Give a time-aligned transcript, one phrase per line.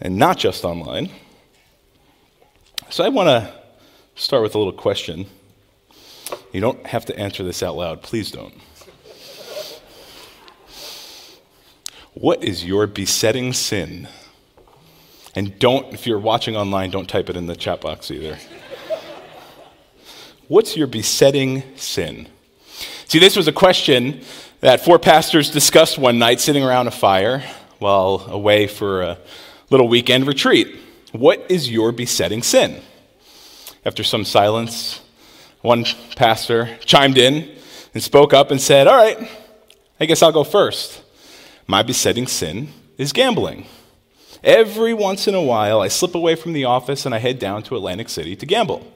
[0.00, 1.10] And not just online.
[2.90, 3.52] So I want to
[4.14, 5.26] start with a little question.
[6.52, 8.02] You don't have to answer this out loud.
[8.02, 8.54] Please don't.
[12.14, 14.08] What is your besetting sin?
[15.34, 18.38] And don't, if you're watching online, don't type it in the chat box either.
[20.48, 22.28] What's your besetting sin?
[23.06, 24.22] See, this was a question
[24.60, 27.44] that four pastors discussed one night sitting around a fire
[27.78, 29.18] while away for a
[29.70, 30.78] little weekend retreat.
[31.12, 32.82] What is your besetting sin?
[33.84, 35.00] After some silence,
[35.62, 35.84] one
[36.16, 37.56] pastor chimed in
[37.94, 39.30] and spoke up and said, All right,
[39.98, 41.02] I guess I'll go first.
[41.66, 43.66] My besetting sin is gambling.
[44.42, 47.62] Every once in a while, I slip away from the office and I head down
[47.64, 48.86] to Atlantic City to gamble.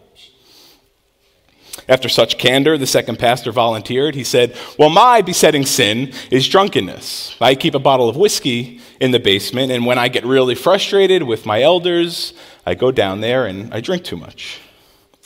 [1.88, 4.14] After such candor, the second pastor volunteered.
[4.14, 7.36] He said, Well, my besetting sin is drunkenness.
[7.40, 11.22] I keep a bottle of whiskey in the basement, and when I get really frustrated
[11.22, 14.60] with my elders, I go down there and I drink too much.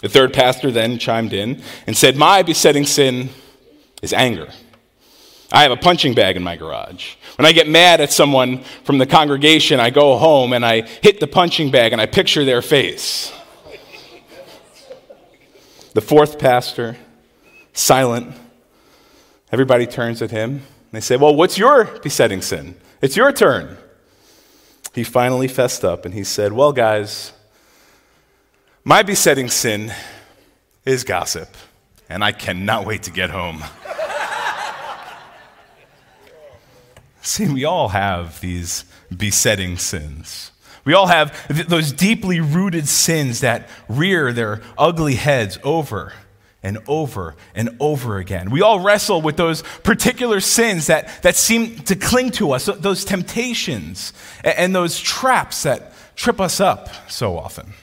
[0.02, 3.30] The third pastor then chimed in and said, My besetting sin
[4.02, 4.48] is anger.
[5.52, 7.14] I have a punching bag in my garage.
[7.36, 11.20] When I get mad at someone from the congregation, I go home and I hit
[11.20, 13.32] the punching bag and I picture their face.
[15.96, 16.98] The fourth pastor,
[17.72, 18.36] silent.
[19.50, 20.60] Everybody turns at him.
[20.92, 22.76] They say, Well, what's your besetting sin?
[23.00, 23.78] It's your turn.
[24.94, 27.32] He finally fessed up and he said, Well, guys,
[28.84, 29.90] my besetting sin
[30.84, 31.48] is gossip,
[32.10, 33.64] and I cannot wait to get home.
[37.22, 38.84] See, we all have these
[39.16, 40.50] besetting sins.
[40.86, 46.12] We all have th- those deeply rooted sins that rear their ugly heads over
[46.62, 48.50] and over and over again.
[48.50, 53.04] We all wrestle with those particular sins that, that seem to cling to us, those
[53.04, 54.12] temptations
[54.44, 57.74] and, and those traps that trip us up so often.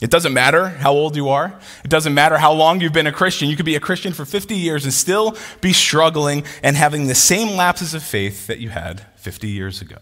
[0.00, 1.58] It doesn't matter how old you are.
[1.84, 3.48] It doesn't matter how long you've been a Christian.
[3.48, 7.14] You could be a Christian for 50 years and still be struggling and having the
[7.14, 9.98] same lapses of faith that you had 50 years ago.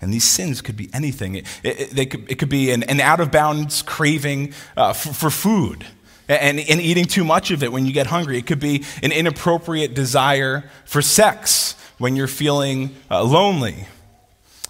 [0.00, 1.34] And these sins could be anything.
[1.34, 5.30] It, it, could, it could, be an, an, out of bounds craving uh, for, for,
[5.30, 5.84] food
[6.28, 8.38] and, and eating too much of it when you get hungry.
[8.38, 13.86] It could be an inappropriate desire for sex when you're feeling uh, lonely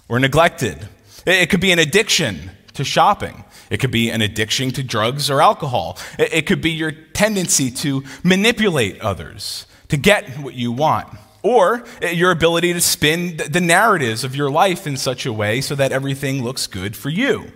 [0.07, 0.89] or neglected.
[1.25, 3.43] It, it could be an addiction to shopping.
[3.69, 5.97] It could be an addiction to drugs or alcohol.
[6.17, 11.09] It could be your tendency to manipulate others to get what you want.
[11.41, 15.75] Or your ability to spin the narratives of your life in such a way so
[15.75, 17.51] that everything looks good for you.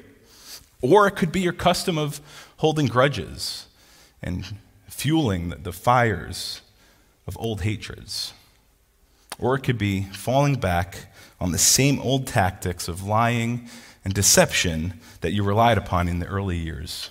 [0.82, 2.22] Or it could be your custom of
[2.58, 3.68] holding grudges
[4.22, 4.58] and
[4.88, 6.62] fueling the fires
[7.28, 8.34] of old hatreds.
[9.40, 13.68] Or it could be falling back on the same old tactics of lying
[14.06, 17.10] and deception that you relied upon in the early years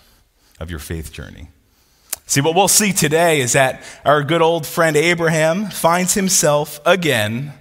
[0.60, 1.48] of your faith journey.
[2.26, 7.52] See, what we'll see today is that our good old friend Abraham finds himself again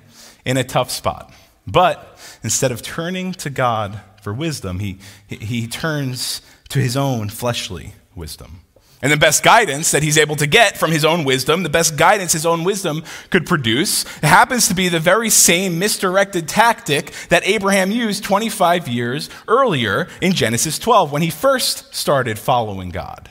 [0.45, 1.33] in a tough spot.
[1.67, 4.97] But instead of turning to God for wisdom, he,
[5.27, 8.61] he turns to his own fleshly wisdom.
[9.01, 11.97] And the best guidance that he's able to get from his own wisdom, the best
[11.97, 17.45] guidance his own wisdom could produce, happens to be the very same misdirected tactic that
[17.47, 23.27] Abraham used 25 years earlier in Genesis 12 when he first started following God.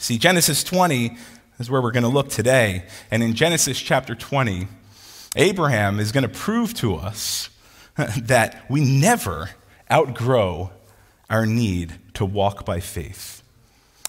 [0.00, 1.16] See, Genesis 20
[1.58, 2.84] is where we're going to look today.
[3.10, 4.68] And in Genesis chapter 20,
[5.34, 7.50] Abraham is going to prove to us
[7.96, 9.50] that we never
[9.90, 10.70] outgrow
[11.28, 13.42] our need to walk by faith.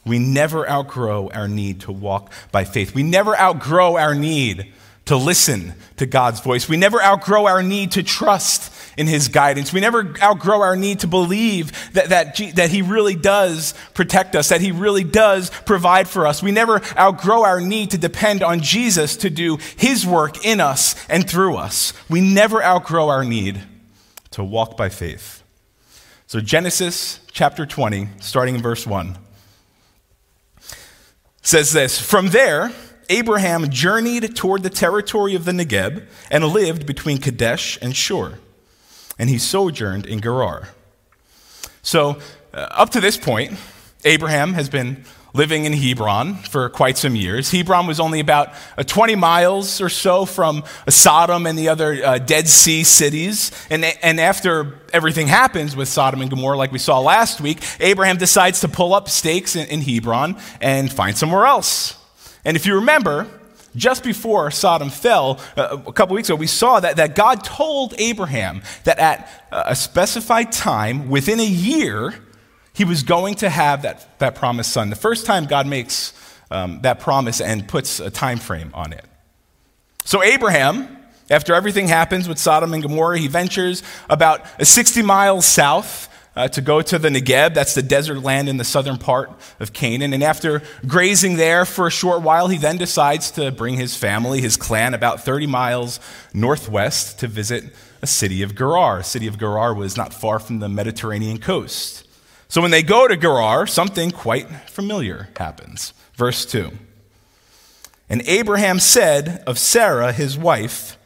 [0.06, 2.94] We never outgrow our need to walk by faith.
[2.94, 4.72] We never outgrow our need
[5.06, 6.70] to listen to God's voice.
[6.70, 9.72] We never outgrow our need to trust in his guidance.
[9.72, 14.50] We never outgrow our need to believe that, that, that he really does protect us,
[14.50, 16.44] that he really does provide for us.
[16.44, 20.96] We never outgrow our need to depend on Jesus to do his work in us
[21.08, 21.94] and through us.
[22.10, 23.62] We never outgrow our need
[24.32, 25.44] to walk by faith.
[26.28, 29.18] So, Genesis chapter 20, starting in verse 1,
[31.42, 32.74] says this From there,
[33.10, 38.40] Abraham journeyed toward the territory of the Negeb and lived between Kadesh and Shur,
[39.20, 40.70] and he sojourned in Gerar.
[41.84, 42.20] So,
[42.54, 43.54] uh, up to this point,
[44.04, 47.52] Abraham has been living in Hebron for quite some years.
[47.52, 52.04] Hebron was only about uh, 20 miles or so from uh, Sodom and the other
[52.04, 53.52] uh, Dead Sea cities.
[53.70, 58.18] And, and after everything happens with Sodom and Gomorrah, like we saw last week, Abraham
[58.18, 61.96] decides to pull up stakes in, in Hebron and find somewhere else.
[62.44, 63.28] And if you remember,
[63.80, 67.96] just before Sodom fell, uh, a couple weeks ago, we saw that, that God told
[67.98, 72.14] Abraham that at a specified time, within a year,
[72.74, 74.90] he was going to have that, that promised son.
[74.90, 76.14] The first time God makes
[76.52, 79.06] um, that promise and puts a time frame on it.
[80.06, 80.98] So, Abraham,
[81.30, 86.62] after everything happens with Sodom and Gomorrah, he ventures about 60 miles south uh, to
[86.62, 87.54] go to the Negeb.
[87.54, 90.14] That's the desert land in the southern part of Canaan.
[90.14, 94.42] And after grazing there for a short while, he then decides to bring his family,
[94.42, 96.00] his clan, about 30 miles
[96.34, 99.00] northwest to visit a city of Gerar.
[99.00, 102.08] A city of Gerar was not far from the Mediterranean coast.
[102.48, 105.94] So when they go to Gerar, something quite familiar happens.
[106.16, 106.72] Verse 2
[108.10, 110.98] And Abraham said of Sarah, his wife,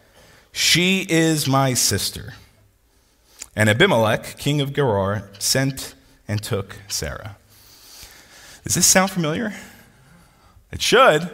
[0.52, 2.34] She is my sister.
[3.56, 5.96] And Abimelech, king of Gerar, sent
[6.28, 7.38] and took Sarah.
[8.64, 9.54] Does this sound familiar?
[10.72, 11.30] It should.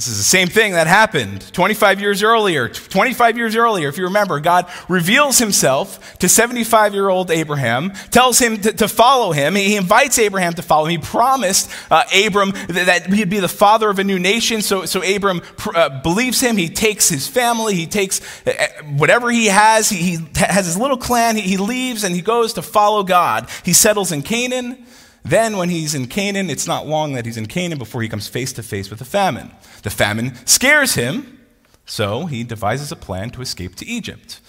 [0.00, 2.70] This is the same thing that happened 25 years earlier.
[2.70, 8.38] 25 years earlier, if you remember, God reveals himself to 75 year old Abraham, tells
[8.38, 9.54] him to, to, follow him.
[9.56, 11.02] He invites Abraham to follow him.
[11.02, 14.62] He promised uh, Abram that, he'd be the father of a new nation.
[14.62, 15.42] So, so Abram
[15.74, 16.56] uh, believes him.
[16.56, 18.52] He takes his family, he takes uh,
[18.96, 19.90] whatever he has.
[19.90, 21.36] He, he has his little clan.
[21.36, 23.50] He, he leaves and he goes to follow God.
[23.66, 24.86] He settles in Canaan.
[25.24, 28.26] Then, when he's in Canaan, it's not long that he's in Canaan before he comes
[28.28, 29.50] face to face with a famine.
[29.82, 31.40] The famine scares him,
[31.84, 34.40] so he devises a plan to escape to Egypt,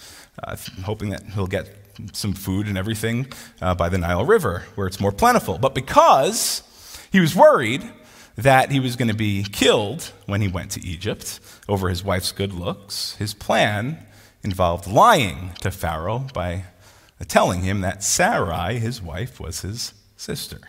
[0.42, 1.68] uh, hoping that he'll get
[2.12, 3.26] some food and everything
[3.60, 5.58] uh, by the Nile River, where it's more plentiful.
[5.58, 6.62] But because
[7.12, 7.82] he was worried
[8.36, 11.38] that he was going to be killed when he went to Egypt
[11.68, 14.06] over his wife's good looks, his plan
[14.42, 16.64] involved lying to Pharaoh by
[17.28, 19.92] telling him that Sarai, his wife, was his
[20.22, 20.60] sister.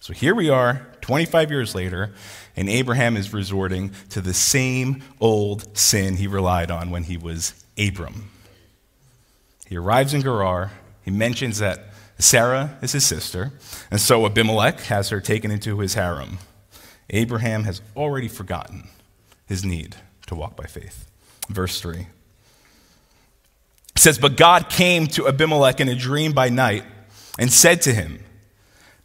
[0.00, 2.12] So here we are, 25 years later,
[2.56, 7.52] and Abraham is resorting to the same old sin he relied on when he was
[7.78, 8.30] Abram.
[9.66, 10.72] He arrives in Gerar.
[11.04, 11.86] He mentions that
[12.18, 13.52] Sarah is his sister,
[13.90, 16.38] and so Abimelech has her taken into his harem.
[17.10, 18.88] Abraham has already forgotten
[19.46, 19.96] his need
[20.28, 21.10] to walk by faith.
[21.48, 22.06] Verse 3
[23.94, 26.84] it says, But God came to Abimelech in a dream by night
[27.38, 28.20] and said to him,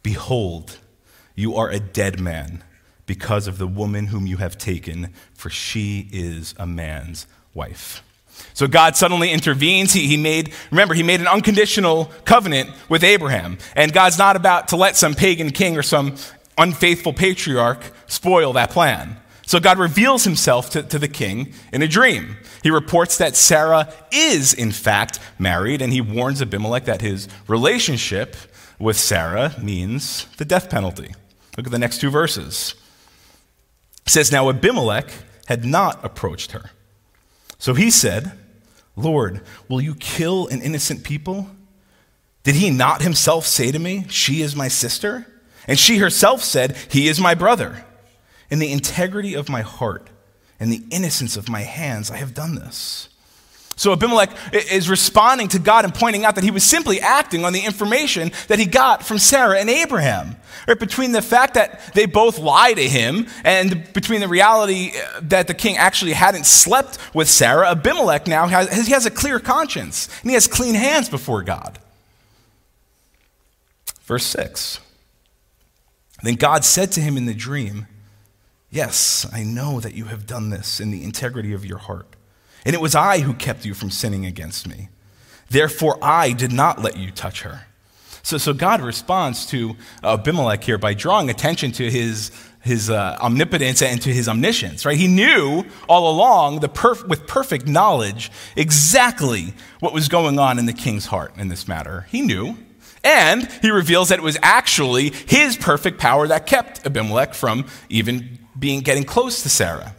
[0.02, 0.78] Behold,
[1.34, 2.62] you are a dead man
[3.06, 8.02] because of the woman whom you have taken, for she is a man's wife.
[8.54, 9.92] So God suddenly intervenes.
[9.92, 13.58] He, he made, remember, he made an unconditional covenant with Abraham.
[13.76, 16.16] And God's not about to let some pagan king or some
[16.58, 19.16] unfaithful patriarch spoil that plan.
[19.46, 22.36] So God reveals himself to, to the king in a dream.
[22.62, 28.36] He reports that Sarah is, in fact, married, and he warns Abimelech that his relationship
[28.82, 31.14] with Sarah means the death penalty.
[31.56, 32.74] Look at the next two verses.
[34.04, 35.08] It says, Now Abimelech
[35.46, 36.70] had not approached her.
[37.58, 38.32] So he said,
[38.96, 41.46] Lord, will you kill an innocent people?
[42.42, 45.28] Did he not himself say to me, She is my sister?
[45.68, 47.84] And she herself said, He is my brother.
[48.50, 50.10] In the integrity of my heart
[50.58, 53.08] and the innocence of my hands, I have done this.
[53.82, 57.52] So Abimelech is responding to God and pointing out that he was simply acting on
[57.52, 60.36] the information that he got from Sarah and Abraham.
[60.68, 60.78] Right?
[60.78, 65.48] Between the fact that they both lie to him and between the reality uh, that
[65.48, 70.08] the king actually hadn't slept with Sarah, Abimelech now has, he has a clear conscience
[70.20, 71.80] and he has clean hands before God.
[74.02, 74.78] Verse 6
[76.22, 77.88] Then God said to him in the dream,
[78.70, 82.14] Yes, I know that you have done this in the integrity of your heart.
[82.64, 84.88] And it was I who kept you from sinning against me.
[85.50, 87.66] Therefore, I did not let you touch her.
[88.22, 92.30] So, so God responds to Abimelech here by drawing attention to his
[92.62, 94.96] his uh, omnipotence and to his omniscience, right?
[94.96, 100.66] He knew all along, the perf- with perfect knowledge, exactly what was going on in
[100.66, 102.06] the king's heart in this matter.
[102.10, 102.56] He knew.
[103.02, 108.38] And he reveals that it was actually his perfect power that kept Abimelech from even
[108.56, 109.96] being getting close to Sarah.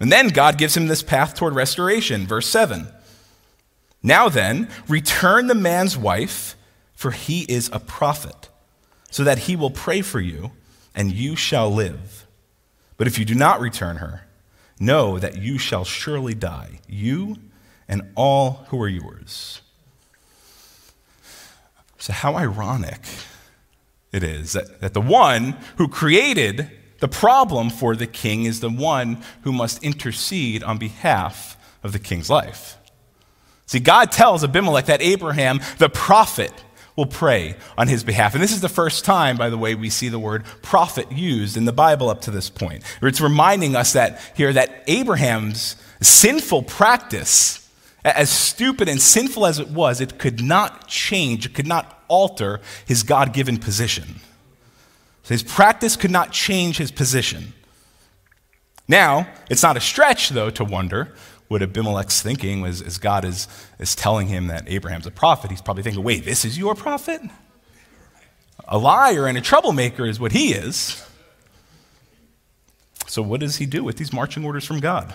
[0.00, 2.26] And then God gives him this path toward restoration.
[2.26, 2.88] Verse 7.
[4.02, 6.56] Now then, return the man's wife,
[6.94, 8.50] for he is a prophet,
[9.10, 10.52] so that he will pray for you
[10.94, 12.26] and you shall live.
[12.96, 14.26] But if you do not return her,
[14.78, 17.38] know that you shall surely die, you
[17.88, 19.60] and all who are yours.
[21.98, 23.00] So, how ironic
[24.12, 26.70] it is that, that the one who created
[27.00, 31.98] the problem for the king is the one who must intercede on behalf of the
[31.98, 32.78] king's life.
[33.66, 36.52] See, God tells Abimelech that Abraham, the prophet,
[36.96, 38.34] will pray on his behalf.
[38.34, 41.56] And this is the first time, by the way, we see the word prophet used
[41.56, 42.84] in the Bible up to this point.
[43.02, 47.68] It's reminding us that here that Abraham's sinful practice,
[48.04, 52.60] as stupid and sinful as it was, it could not change, it could not alter
[52.86, 54.20] his God given position.
[55.24, 57.52] So his practice could not change his position.
[58.86, 61.14] Now, it's not a stretch, though, to wonder
[61.48, 65.62] what Abimelech's thinking was as God is, is telling him that Abraham's a prophet, he's
[65.62, 67.20] probably thinking, wait, this is your prophet?
[68.68, 71.04] A liar and a troublemaker is what he is.
[73.06, 75.14] So, what does he do with these marching orders from God?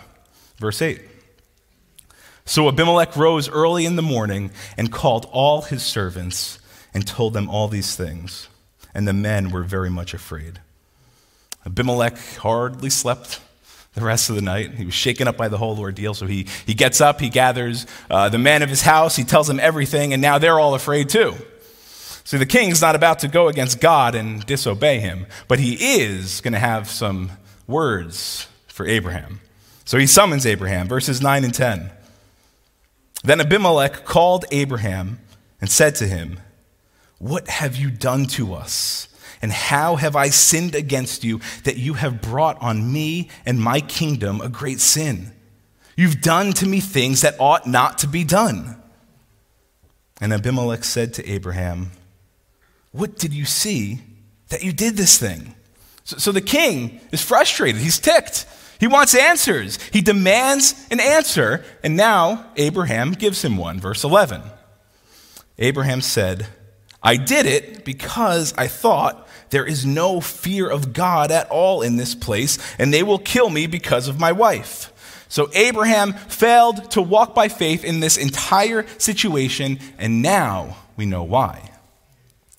[0.58, 1.01] Verse 8.
[2.50, 6.58] So Abimelech rose early in the morning and called all his servants
[6.96, 8.49] and told them all these things.
[8.93, 10.60] And the men were very much afraid.
[11.65, 13.39] Abimelech hardly slept
[13.93, 14.74] the rest of the night.
[14.75, 16.13] He was shaken up by the whole ordeal.
[16.13, 19.48] So he, he gets up, he gathers uh, the men of his house, he tells
[19.48, 21.36] them everything, and now they're all afraid too.
[22.24, 26.41] See, the king's not about to go against God and disobey him, but he is
[26.41, 27.31] going to have some
[27.67, 29.39] words for Abraham.
[29.86, 31.89] So he summons Abraham, verses 9 and 10.
[33.24, 35.19] Then Abimelech called Abraham
[35.60, 36.39] and said to him,
[37.19, 39.07] What have you done to us?
[39.41, 43.79] And how have I sinned against you that you have brought on me and my
[43.79, 45.31] kingdom a great sin?
[45.95, 48.81] You've done to me things that ought not to be done.
[50.21, 51.91] And Abimelech said to Abraham,
[52.91, 53.99] What did you see
[54.49, 55.55] that you did this thing?
[56.03, 57.81] So, so the king is frustrated.
[57.81, 58.45] He's ticked.
[58.79, 59.77] He wants answers.
[59.91, 61.63] He demands an answer.
[61.83, 63.79] And now Abraham gives him one.
[63.79, 64.41] Verse 11.
[65.57, 66.47] Abraham said,
[67.01, 71.96] I did it because I thought there is no fear of God at all in
[71.96, 74.94] this place, and they will kill me because of my wife.
[75.29, 81.24] So Abraham failed to walk by faith in this entire situation, and now we know
[81.24, 81.72] why.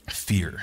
[0.09, 0.61] Fear.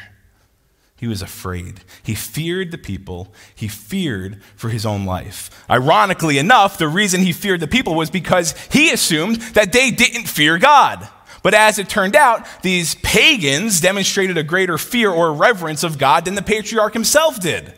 [0.96, 1.82] He was afraid.
[2.02, 3.32] He feared the people.
[3.54, 5.52] He feared for his own life.
[5.70, 10.28] Ironically enough, the reason he feared the people was because he assumed that they didn't
[10.28, 11.08] fear God.
[11.48, 16.26] But as it turned out, these pagans demonstrated a greater fear or reverence of God
[16.26, 17.74] than the patriarch himself did.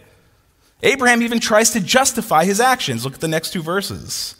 [0.82, 3.06] Abraham even tries to justify his actions.
[3.06, 4.36] Look at the next two verses.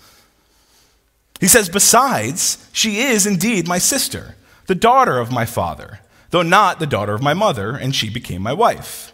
[1.40, 6.00] He says, Besides, she is indeed my sister, the daughter of my father,
[6.32, 9.14] though not the daughter of my mother, and she became my wife.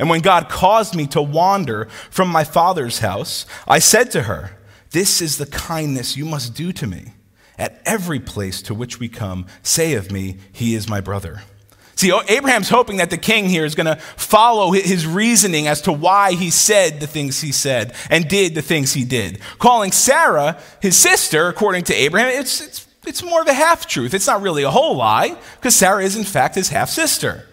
[0.00, 4.58] And when God caused me to wander from my father's house, I said to her,
[4.90, 7.12] This is the kindness you must do to me
[7.58, 11.42] at every place to which we come, say of me, He is my brother.
[11.98, 15.92] See, Abraham's hoping that the king here is going to follow his reasoning as to
[15.92, 19.40] why he said the things he said and did the things he did.
[19.58, 24.14] Calling Sarah his sister, according to Abraham, it's, it's, it's more of a half truth.
[24.14, 27.47] It's not really a whole lie, because Sarah is, in fact, his half sister.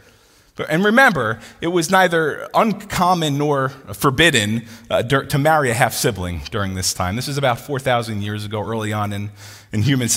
[0.58, 6.76] And remember, it was neither uncommon nor forbidden uh, to marry a half sibling during
[6.76, 7.18] this time.
[7.18, 9.32] This is about 4,000 years ago, early on in,
[9.74, 10.08] in human,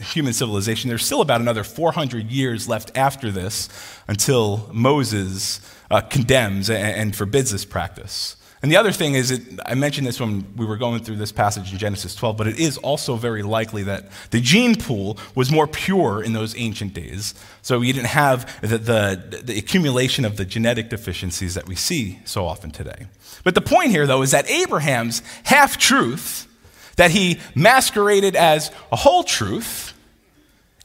[0.00, 0.88] human civilization.
[0.88, 3.68] There's still about another 400 years left after this
[4.08, 5.60] until Moses
[5.92, 8.37] uh, condemns and, and forbids this practice.
[8.60, 11.30] And the other thing is, it, I mentioned this when we were going through this
[11.30, 15.50] passage in Genesis 12, but it is also very likely that the gene pool was
[15.50, 17.34] more pure in those ancient days.
[17.62, 22.18] So you didn't have the, the, the accumulation of the genetic deficiencies that we see
[22.24, 23.06] so often today.
[23.44, 26.48] But the point here, though, is that Abraham's half truth,
[26.96, 29.94] that he masqueraded as a whole truth,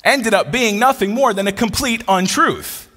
[0.04, 2.88] ended up being nothing more than a complete untruth.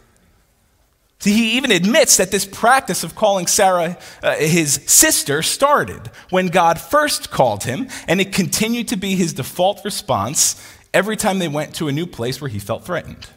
[1.19, 6.49] See, he even admits that this practice of calling Sarah uh, his sister started when
[6.49, 11.49] God first called him, and it continued to be his default response every time they
[11.49, 13.29] went to a new place where he felt threatened.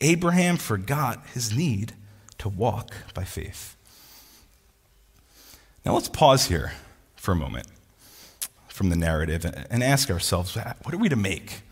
[0.00, 1.94] Abraham forgot his need
[2.38, 3.76] to walk by faith.
[5.84, 6.72] Now let's pause here
[7.16, 7.66] for a moment
[8.68, 11.62] from the narrative and ask ourselves what are we to make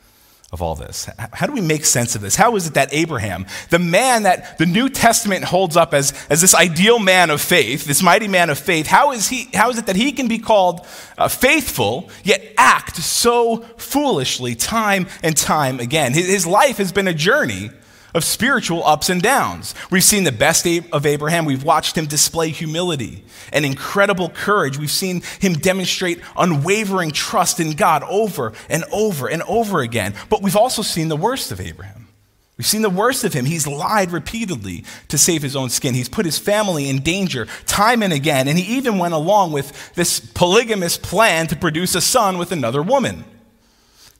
[0.50, 1.08] of all this?
[1.34, 2.34] How do we make sense of this?
[2.34, 6.40] How is it that Abraham, the man that the New Testament holds up as, as
[6.40, 9.78] this ideal man of faith, this mighty man of faith, how is, he, how is
[9.78, 10.86] it that he can be called
[11.18, 16.14] uh, faithful, yet act so foolishly time and time again?
[16.14, 17.70] His, his life has been a journey
[18.14, 19.74] of spiritual ups and downs.
[19.90, 21.44] We've seen the best of Abraham.
[21.44, 24.78] We've watched him display humility and incredible courage.
[24.78, 30.14] We've seen him demonstrate unwavering trust in God over and over and over again.
[30.28, 32.08] But we've also seen the worst of Abraham.
[32.56, 33.44] We've seen the worst of him.
[33.44, 35.94] He's lied repeatedly to save his own skin.
[35.94, 38.48] He's put his family in danger time and again.
[38.48, 42.82] And he even went along with this polygamous plan to produce a son with another
[42.82, 43.24] woman.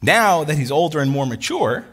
[0.00, 1.84] Now that he's older and more mature,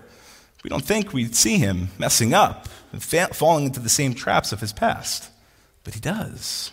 [0.66, 4.52] we don't think we'd see him messing up and fa- falling into the same traps
[4.52, 5.30] of his past.
[5.84, 6.72] But he does.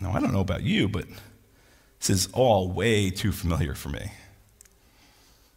[0.00, 1.04] Now, I don't know about you, but
[1.98, 4.12] this is all way too familiar for me.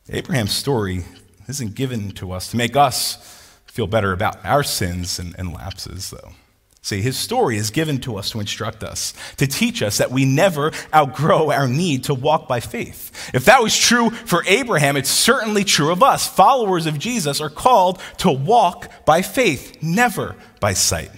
[0.10, 1.06] Abraham's story
[1.48, 6.10] isn't given to us to make us feel better about our sins and, and lapses,
[6.10, 6.32] though.
[6.82, 10.24] See, his story is given to us to instruct us, to teach us that we
[10.24, 13.32] never outgrow our need to walk by faith.
[13.34, 16.28] If that was true for Abraham, it's certainly true of us.
[16.28, 21.12] Followers of Jesus are called to walk by faith, never by sight.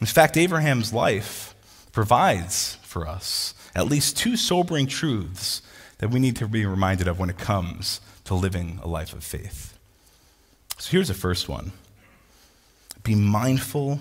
[0.00, 1.54] In fact, Abraham's life
[1.92, 5.60] provides for us at least two sobering truths
[5.98, 9.22] that we need to be reminded of when it comes to living a life of
[9.22, 9.78] faith.
[10.78, 11.72] So here's the first one
[13.02, 14.00] be mindful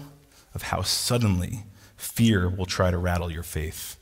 [0.54, 1.64] of how suddenly
[1.96, 3.98] fear will try to rattle your faith.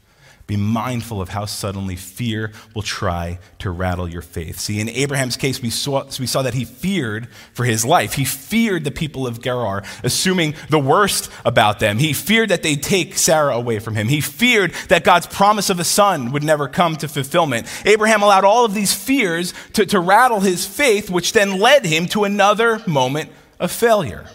[0.48, 4.60] Be mindful of how suddenly fear will try to rattle your faith.
[4.60, 8.16] See, in Abraham's case, we saw, we saw that he feared for his life.
[8.16, 12.00] He feared the people of Gerar, assuming the worst about them.
[12.00, 14.10] He feared that they'd take Sarah away from him.
[14.10, 17.68] He feared that God's promise of a son would never come to fulfillment.
[17.86, 22.08] Abraham allowed all of these fears to, to rattle his faith, which then led him
[22.08, 24.28] to another moment of failure.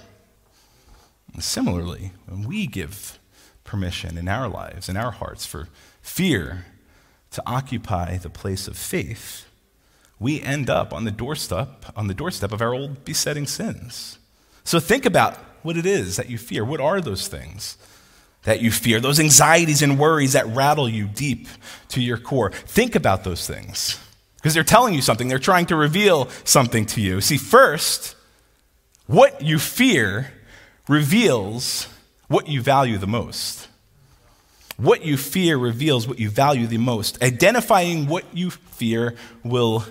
[1.38, 3.18] Similarly, when we give
[3.64, 5.68] permission in our lives, in our hearts, for
[6.00, 6.66] fear
[7.32, 9.46] to occupy the place of faith,
[10.18, 14.18] we end up on the doorstep, on the doorstep of our old besetting sins.
[14.64, 16.64] So think about what it is that you fear.
[16.64, 17.76] What are those things
[18.44, 19.00] that you fear?
[19.00, 21.48] Those anxieties and worries that rattle you deep
[21.88, 22.50] to your core.
[22.50, 24.00] Think about those things
[24.36, 25.28] because they're telling you something.
[25.28, 27.20] They're trying to reveal something to you.
[27.20, 28.14] See, first,
[29.06, 30.32] what you fear
[30.88, 31.88] reveals
[32.28, 33.68] what you value the most.
[34.76, 37.22] What you fear reveals what you value the most.
[37.22, 39.84] Identifying what you fear will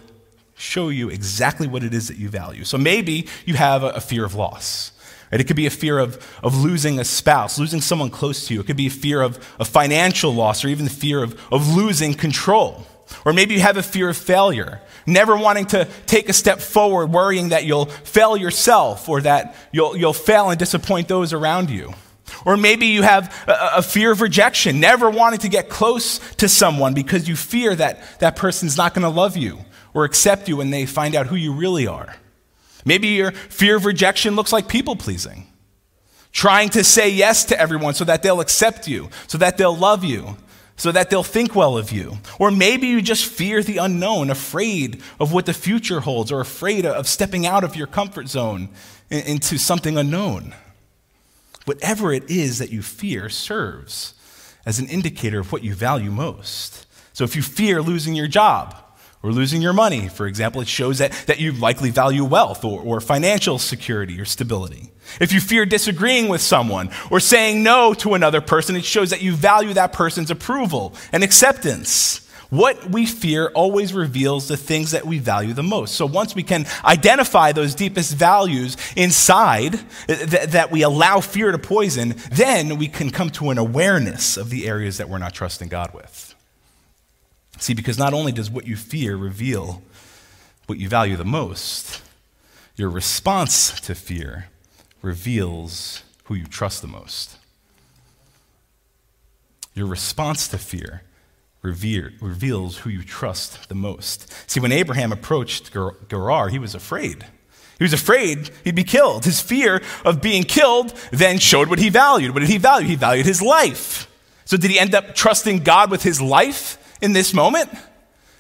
[0.55, 2.63] show you exactly what it is that you value.
[2.63, 4.91] So maybe you have a, fear of loss.
[5.31, 5.41] Right?
[5.41, 8.61] It could be a fear of, of losing a spouse, losing someone close to you.
[8.61, 11.75] It could be a fear of, of financial loss or even the fear of, of
[11.75, 12.85] losing control.
[13.25, 17.07] Or maybe you have a fear of failure, never wanting to take a step forward,
[17.07, 21.93] worrying that you'll fail yourself or that you'll, you'll fail and disappoint those around you.
[22.45, 26.49] Or maybe you have a, a, fear of rejection, never wanting to get close to
[26.49, 29.59] someone because you fear that that person's not going to love you
[29.93, 32.15] or accept you when they find out who you really are.
[32.83, 35.47] Maybe your fear of rejection looks like people pleasing,
[36.31, 40.03] trying to say yes to everyone so that they'll accept you, so that they'll love
[40.03, 40.37] you,
[40.77, 42.17] so that they'll think well of you.
[42.39, 46.85] Or maybe you just fear the unknown, afraid of what the future holds, or afraid
[46.85, 48.69] of stepping out of your comfort zone
[49.09, 50.53] into something unknown.
[51.65, 54.13] Whatever it is that you fear serves
[54.65, 56.85] as an indicator of what you value most.
[57.13, 58.75] So if you fear losing your job,
[59.25, 62.79] or losing your money, for example, it shows that, that you likely value wealth or,
[62.79, 64.91] or financial security or stability.
[65.19, 69.21] If you fear disagreeing with someone or saying no to another person, it shows that
[69.21, 72.21] you value that person's approval and acceptance.
[72.49, 75.95] What we fear always reveals the things that we value the most.
[75.95, 81.57] So once we can identify those deepest values inside th- that we allow fear to
[81.57, 85.69] poison, then we can come to an awareness of the areas that we're not trusting
[85.69, 86.35] God with.
[87.57, 89.81] See, because not only does what you fear reveal
[90.67, 92.01] what you value the most,
[92.75, 94.47] your response to fear
[95.05, 97.37] reveals who you trust the most.
[99.73, 101.03] Your response to fear
[101.61, 104.31] revere, reveals who you trust the most.
[104.49, 107.25] See, when Abraham approached Gerar, he was afraid.
[107.79, 109.25] He was afraid he'd be killed.
[109.25, 112.33] His fear of being killed then showed what he valued.
[112.33, 112.87] What did he value?
[112.87, 114.07] He valued his life.
[114.45, 116.77] So, did he end up trusting God with his life?
[117.01, 117.69] in this moment?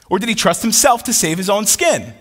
[0.09, 2.13] Or did he trust himself to save his own skin?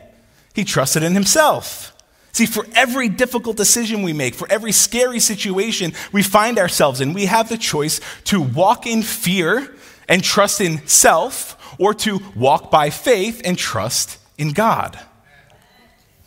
[0.54, 1.93] He trusted in himself.
[2.34, 7.12] See, for every difficult decision we make, for every scary situation we find ourselves in,
[7.12, 9.72] we have the choice to walk in fear
[10.08, 14.98] and trust in self, or to walk by faith and trust in God.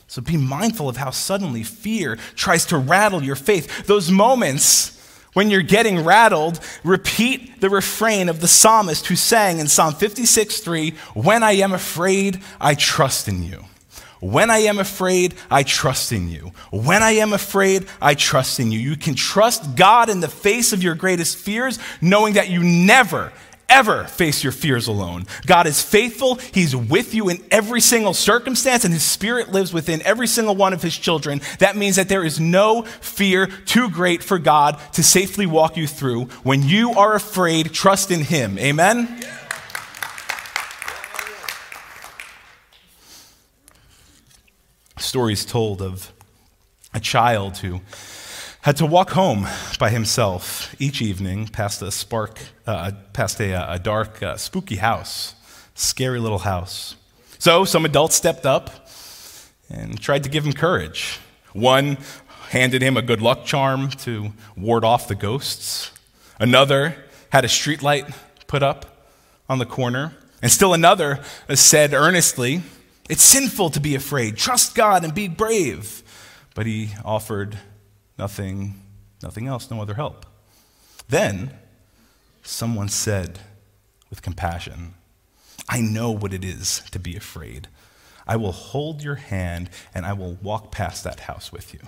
[0.08, 3.86] So be mindful of how suddenly fear tries to rattle your faith.
[3.86, 4.93] Those moments
[5.34, 10.62] when you're getting rattled, repeat the refrain of the psalmist who sang in Psalm 56
[10.62, 13.65] 3 When I am afraid, I trust in you.
[14.20, 16.52] When I am afraid, I trust in you.
[16.72, 18.80] When I am afraid, I trust in you.
[18.80, 23.32] You can trust God in the face of your greatest fears, knowing that you never,
[23.70, 25.26] ever face your fears alone.
[25.46, 26.36] God is faithful.
[26.36, 30.74] He's with you in every single circumstance, and His Spirit lives within every single one
[30.74, 31.42] of His children.
[31.60, 35.86] That means that there is no fear too great for God to safely walk you
[35.86, 36.26] through.
[36.44, 38.58] When you are afraid, trust in Him.
[38.58, 39.22] Amen?
[45.00, 46.12] Stories told of
[46.94, 47.82] a child who
[48.62, 49.48] had to walk home
[49.80, 55.36] by himself each evening past a spark, uh, past a, a dark, uh, spooky house,
[55.76, 56.96] scary little house.
[57.38, 58.88] So some adults stepped up
[59.70, 61.20] and tried to give him courage.
[61.54, 61.98] One
[62.50, 65.92] handed him a good luck charm to ward off the ghosts.
[66.40, 66.96] Another
[67.30, 68.16] had a streetlight
[68.48, 69.08] put up
[69.48, 70.14] on the corner.
[70.42, 71.20] And still another
[71.54, 72.64] said earnestly,
[73.10, 74.38] It's sinful to be afraid.
[74.38, 76.04] Trust God and be brave.
[76.56, 77.58] But he offered
[78.17, 78.82] Nothing,
[79.22, 80.26] nothing else, no other help.
[81.08, 81.54] Then
[82.43, 83.39] someone said
[84.10, 84.96] with compassion,
[85.70, 87.67] I know what it is to be afraid.
[88.26, 91.80] I will hold your hand and I will walk past that house with you.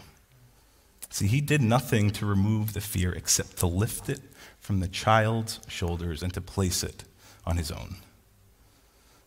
[1.09, 4.21] See, he did nothing to remove the fear except to lift it
[4.59, 7.03] from the child's shoulders and to place it
[7.45, 7.95] on his own.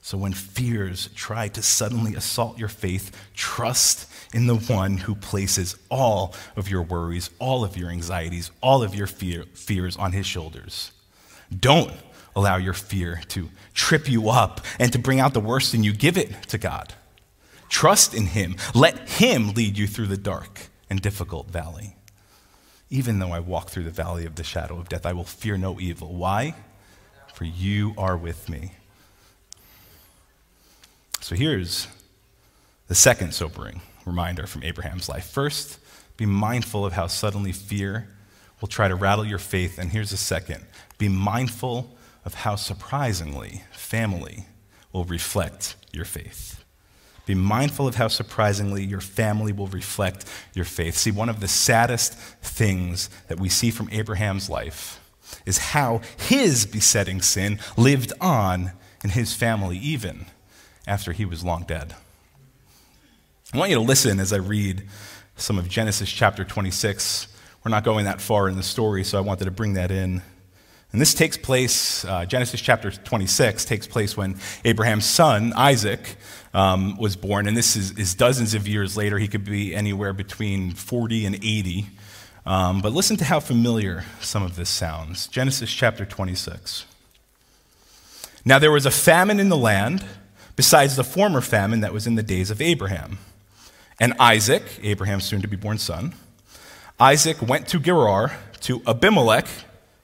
[0.04, 5.76] So when fears try to suddenly assault your faith, trust in the one who places
[5.90, 10.26] all of your worries, all of your anxieties, all of your fear, fears on his
[10.26, 10.90] shoulders.
[11.56, 11.92] Don't
[12.34, 15.92] allow your fear to trip you up and to bring out the worst in you.
[15.92, 16.94] Give it to God.
[17.68, 18.56] Trust in him.
[18.74, 21.94] Let him lead you through the dark and difficult valley.
[22.90, 25.56] Even though I walk through the valley of the shadow of death, I will fear
[25.56, 26.12] no evil.
[26.12, 26.56] Why?
[27.32, 28.72] For you are with me.
[31.22, 31.86] So here's
[32.88, 35.30] the second sobering reminder from Abraham's life.
[35.30, 35.78] First,
[36.16, 38.08] be mindful of how suddenly fear
[38.60, 39.78] will try to rattle your faith.
[39.78, 40.64] And here's the second
[40.98, 44.46] be mindful of how surprisingly family
[44.92, 46.64] will reflect your faith.
[47.24, 50.96] Be mindful of how surprisingly your family will reflect your faith.
[50.96, 54.98] See, one of the saddest things that we see from Abraham's life
[55.46, 58.72] is how his besetting sin lived on
[59.04, 60.26] in his family, even
[60.86, 61.94] after he was long dead.
[63.52, 64.88] I want you to listen as I read
[65.36, 67.28] some of Genesis chapter 26.
[67.64, 70.22] We're not going that far in the story, so I wanted to bring that in.
[70.92, 76.16] And this takes place, uh, Genesis chapter 26 takes place when Abraham's son, Isaac,
[76.52, 77.46] um, was born.
[77.48, 79.18] And this is, is, dozens of years later.
[79.18, 81.86] He could be anywhere between 40 and 80.
[82.44, 85.28] Um, but listen to how familiar some of this sounds.
[85.28, 86.84] Genesis chapter 26.
[88.44, 90.04] Now there was a famine in the land
[90.56, 93.18] besides the former famine that was in the days of Abraham.
[94.00, 96.14] And Isaac, Abraham's soon to be born son,
[96.98, 99.46] Isaac went to Gerar to Abimelech,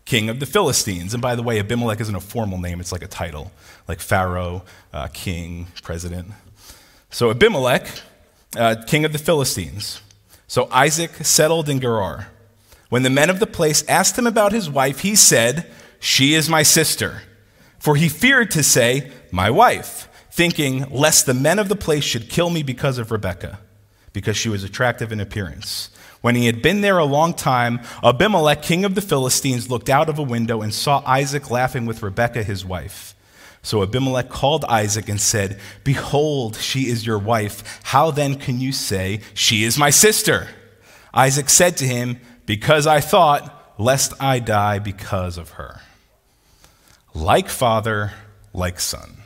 [0.04, 1.14] king of the Philistines.
[1.14, 3.52] And by the way, Abimelech isn't a formal name, it's like a title,
[3.86, 6.28] like Pharaoh, uh, king, president.
[7.10, 7.88] So Abimelech,
[8.56, 10.00] uh, king of the Philistines.
[10.46, 12.28] So Isaac settled in Gerar.
[12.88, 16.48] When the men of the place asked him about his wife, he said, She is
[16.48, 17.22] my sister.
[17.78, 20.07] For he feared to say, My wife
[20.38, 23.58] thinking, lest the men of the place should kill me because of Rebekah,
[24.12, 25.90] because she was attractive in appearance.
[26.20, 30.08] When he had been there a long time, Abimelech, king of the Philistines, looked out
[30.08, 33.16] of a window and saw Isaac laughing with Rebekah, his wife.
[33.62, 37.80] So Abimelech called Isaac and said, Behold, she is your wife.
[37.82, 40.46] How then can you say, She is my sister?
[41.12, 45.80] Isaac said to him, Because I thought, lest I die because of her.
[47.12, 48.12] Like father,
[48.52, 49.17] like son.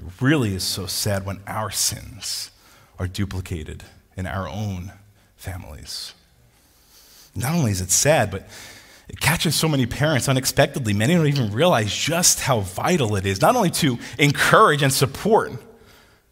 [0.00, 2.50] It really is so sad when our sins
[2.98, 3.84] are duplicated
[4.16, 4.92] in our own
[5.36, 6.14] families.
[7.36, 8.48] Not only is it sad, but
[9.10, 10.94] it catches so many parents unexpectedly.
[10.94, 15.52] Many don't even realize just how vital it is, not only to encourage and support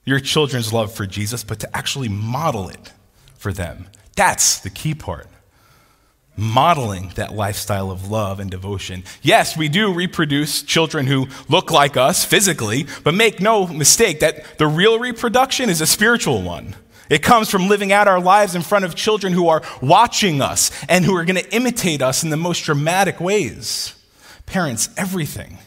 [0.06, 2.92] your children's love for Jesus, but to actually model it
[3.36, 3.88] for them.
[4.16, 5.26] That's the key part
[6.38, 9.02] modeling that lifestyle of love and devotion.
[9.22, 14.58] Yes, we do reproduce children who look like us physically, but make no mistake that
[14.58, 16.76] the real reproduction is a spiritual one.
[17.10, 20.70] It comes from living out our lives in front of children who are watching us
[20.88, 23.94] and who are going to imitate us in the most dramatic ways.
[24.46, 25.58] Parents, everything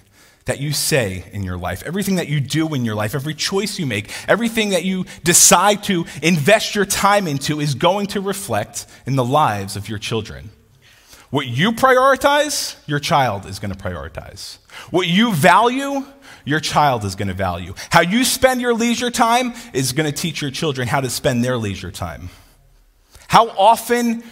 [0.45, 3.77] that you say in your life, everything that you do in your life, every choice
[3.77, 8.85] you make, everything that you decide to invest your time into is going to reflect
[9.05, 10.49] in the lives of your children.
[11.31, 14.57] What you prioritize, your child is going to prioritize.
[14.91, 16.05] What you value,
[16.43, 17.73] your child is going to value.
[17.89, 21.43] How you spend your leisure time is going to teach your children how to spend
[21.43, 22.29] their leisure time.
[23.29, 24.23] How often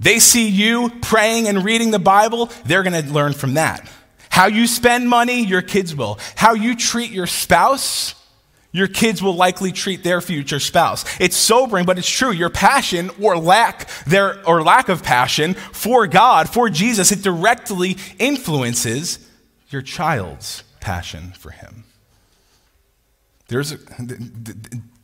[0.00, 3.86] they see you praying and reading the Bible, they're going to learn from that.
[4.30, 6.18] How you spend money, your kids will.
[6.36, 8.14] How you treat your spouse,
[8.76, 11.04] your kids will likely treat their future spouse.
[11.20, 12.30] It's sobering, but it's true.
[12.30, 17.96] Your passion or lack there or lack of passion for God, for Jesus, it directly
[18.18, 19.18] influences
[19.70, 21.84] your child's passion for him.
[23.48, 23.78] There's, a,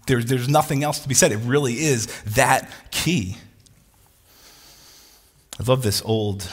[0.06, 1.32] there's, there's nothing else to be said.
[1.32, 3.37] It really is that key.
[5.61, 6.50] I love this old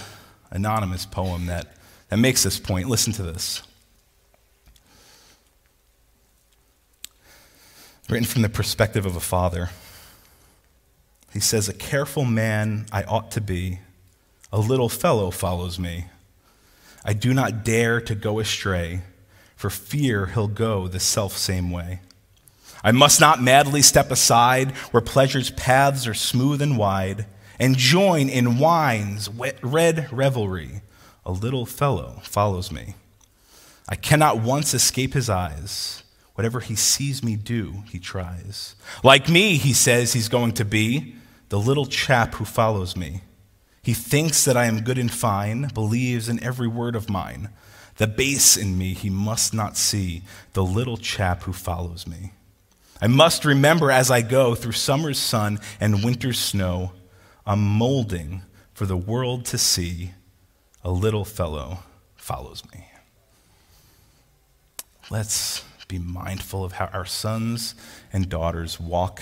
[0.51, 1.73] anonymous poem that,
[2.09, 2.87] that makes this point.
[2.87, 3.63] Listen to this.
[8.09, 9.69] Written from the perspective of a father.
[11.31, 13.79] He says, A careful man I ought to be,
[14.51, 16.05] a little fellow follows me.
[17.05, 19.01] I do not dare to go astray
[19.55, 21.99] for fear he'll go the self same way.
[22.83, 27.27] I must not madly step aside where pleasure's paths are smooth and wide,
[27.59, 29.29] and join in wine's
[29.61, 30.81] red revelry.
[31.25, 32.95] A little fellow follows me.
[33.87, 36.03] I cannot once escape his eyes.
[36.39, 38.75] Whatever he sees me do, he tries.
[39.03, 41.15] Like me, he says he's going to be,
[41.49, 43.23] the little chap who follows me.
[43.81, 47.49] He thinks that I am good and fine, believes in every word of mine.
[47.97, 50.21] The base in me he must not see,
[50.53, 52.31] the little chap who follows me.
[53.01, 56.93] I must remember as I go through summer's sun and winter's snow,
[57.45, 60.11] I'm molding for the world to see.
[60.85, 61.79] A little fellow
[62.15, 62.87] follows me.
[65.09, 67.73] Let's be mindful of how our sons
[68.13, 69.21] and daughters walk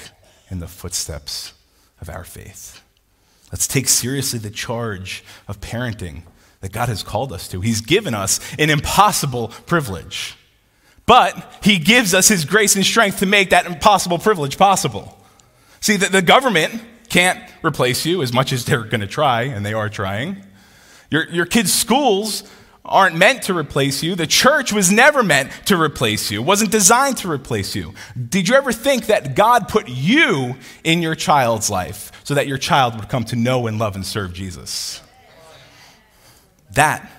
[0.51, 1.53] in the footsteps
[2.01, 2.83] of our faith.
[3.53, 6.23] Let's take seriously the charge of parenting
[6.59, 7.61] that God has called us to.
[7.61, 10.35] He's given us an impossible privilege,
[11.05, 15.17] but He gives us His grace and strength to make that impossible privilege possible.
[15.79, 19.65] See, that the government can't replace you as much as they're going to try, and
[19.65, 20.43] they are trying.
[21.09, 22.43] Your, your kids' schools
[22.87, 24.15] aren't meant to replace you.
[24.15, 27.93] The church was never meant to replace you, wasn't designed to replace you.
[28.29, 32.57] Did you ever think that God put you in your child's life so that your
[32.57, 35.01] child would come to know and love and serve Jesus?
[36.71, 37.09] That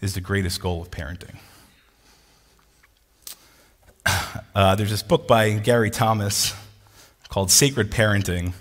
[0.00, 1.36] is the greatest goal of parenting.
[4.54, 6.54] Uh, there's this book by Gary Thomas
[7.28, 8.52] called Sacred Parenting.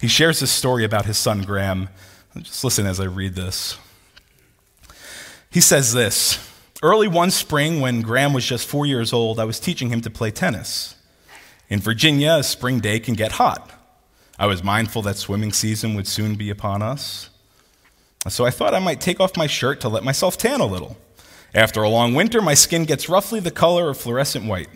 [0.00, 1.90] He shares this story about his son Graham.
[2.38, 3.76] Just listen as I read this.
[5.52, 6.38] He says this
[6.82, 10.10] Early one spring, when Graham was just four years old, I was teaching him to
[10.10, 10.96] play tennis.
[11.68, 13.70] In Virginia, a spring day can get hot.
[14.38, 17.28] I was mindful that swimming season would soon be upon us.
[18.28, 20.96] So I thought I might take off my shirt to let myself tan a little.
[21.54, 24.70] After a long winter, my skin gets roughly the color of fluorescent white.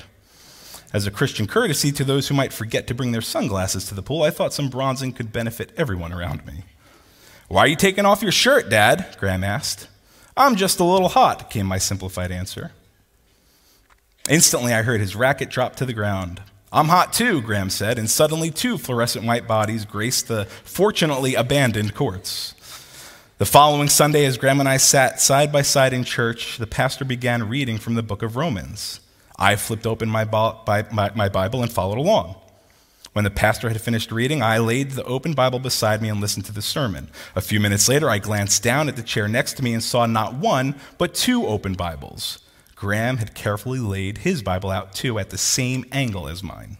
[0.93, 4.03] As a Christian courtesy to those who might forget to bring their sunglasses to the
[4.03, 6.65] pool, I thought some bronzing could benefit everyone around me.
[7.49, 9.17] Why are you taking off your shirt, Dad?
[9.19, 9.89] Graham asked.
[10.37, 12.73] I'm just a little hot, came my simplified answer.
[14.29, 16.43] Instantly, I heard his racket drop to the ground.
[16.71, 21.95] I'm hot too, Graham said, and suddenly two fluorescent white bodies graced the fortunately abandoned
[21.95, 22.55] courts.
[23.39, 27.05] The following Sunday, as Graham and I sat side by side in church, the pastor
[27.05, 29.01] began reading from the book of Romans.
[29.39, 32.37] I flipped open my, Bible and followed along.
[33.17, 36.45] When the pastor had finished reading, I laid the open Bible beside me and listened
[36.45, 37.09] to the sermon.
[37.35, 40.05] A few minutes later, I glanced down at the chair next to me and saw
[40.05, 42.41] not one, but two open Bibles.
[42.75, 46.77] Graham had carefully laid his Bible out too at the same angle as mine.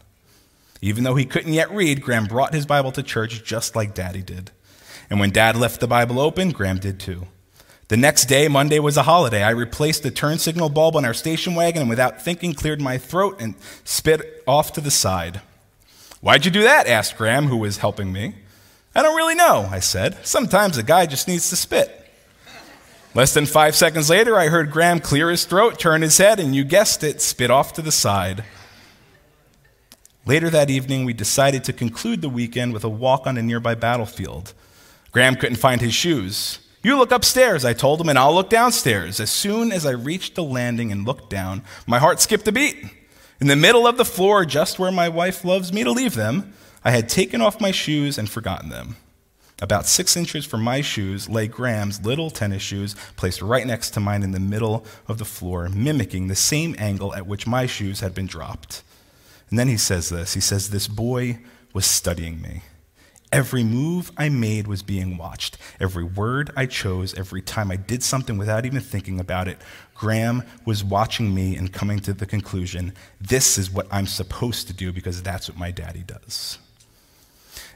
[0.79, 4.21] Even though he couldn't yet read, Graham brought his Bible to church just like Daddy
[4.21, 4.51] did.
[5.09, 7.25] And when Dad left the Bible open, Graham did too.
[7.87, 9.41] The next day, Monday, was a holiday.
[9.41, 12.99] I replaced the turn signal bulb on our station wagon and without thinking cleared my
[12.99, 15.41] throat and spit off to the side.
[16.21, 16.87] Why'd you do that?
[16.87, 18.35] asked Graham, who was helping me.
[18.95, 20.25] I don't really know, I said.
[20.25, 21.93] Sometimes a guy just needs to spit.
[23.13, 26.55] Less than five seconds later, I heard Graham clear his throat, turn his head, and
[26.55, 28.43] you guessed it, spit off to the side.
[30.25, 33.75] Later that evening, we decided to conclude the weekend with a walk on a nearby
[33.75, 34.53] battlefield.
[35.11, 36.59] Graham couldn't find his shoes.
[36.83, 39.19] You look upstairs, I told him, and I'll look downstairs.
[39.19, 42.77] As soon as I reached the landing and looked down, my heart skipped a beat.
[43.39, 46.53] In the middle of the floor, just where my wife loves me to leave them,
[46.83, 48.95] I had taken off my shoes and forgotten them.
[49.61, 53.99] About six inches from my shoes lay Graham's little tennis shoes, placed right next to
[53.99, 57.99] mine in the middle of the floor, mimicking the same angle at which my shoes
[57.99, 58.83] had been dropped.
[59.49, 61.39] And then he says this He says, This boy
[61.73, 62.61] was studying me.
[63.31, 65.57] Every move I made was being watched.
[65.81, 69.57] Every word I chose, every time I did something without even thinking about it,
[69.95, 74.73] Graham was watching me and coming to the conclusion this is what I'm supposed to
[74.73, 76.57] do because that's what my daddy does.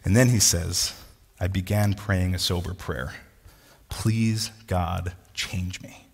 [0.06, 0.94] And then he says,
[1.40, 3.14] I began praying a sober prayer.
[3.90, 6.08] Please, God, change me.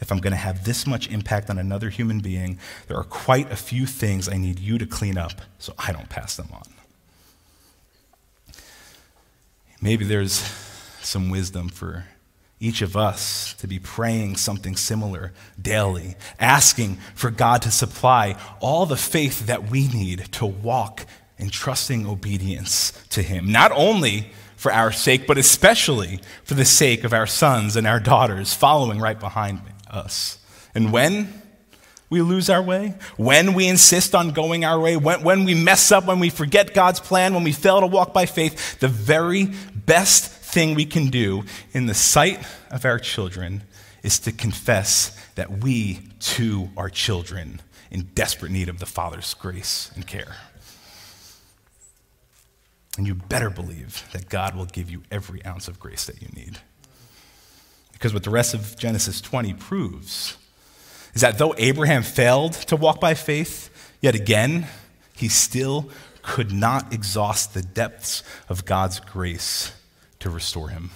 [0.00, 3.50] If I'm going to have this much impact on another human being, there are quite
[3.52, 6.73] a few things I need you to clean up so I don't pass them on.
[9.84, 10.32] Maybe there's
[11.02, 12.06] some wisdom for
[12.58, 18.86] each of us to be praying something similar daily, asking for God to supply all
[18.86, 21.04] the faith that we need to walk
[21.36, 23.52] in trusting obedience to Him.
[23.52, 28.00] Not only for our sake, but especially for the sake of our sons and our
[28.00, 30.38] daughters following right behind us.
[30.74, 31.42] And when
[32.14, 35.90] we lose our way, when we insist on going our way, when, when we mess
[35.90, 39.50] up, when we forget God's plan, when we fail to walk by faith, the very
[39.86, 43.62] best thing we can do in the sight of our children
[44.02, 49.90] is to confess that we too are children in desperate need of the Father's grace
[49.94, 50.36] and care.
[52.96, 56.28] And you better believe that God will give you every ounce of grace that you
[56.28, 56.58] need.
[57.92, 60.36] Because what the rest of Genesis 20 proves
[61.14, 63.70] is that though Abraham failed to walk by faith,
[64.00, 64.66] yet again,
[65.16, 65.88] he still
[66.24, 69.72] could not exhaust the depths of God's grace
[70.20, 70.90] to restore him.